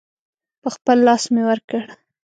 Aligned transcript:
په 0.61 0.69
خپل 0.75 0.97
لاس 1.07 1.23
مې 1.33 1.41
ورکړ. 1.49 1.81